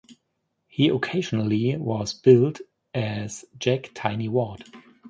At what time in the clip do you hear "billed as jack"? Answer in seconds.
2.15-3.91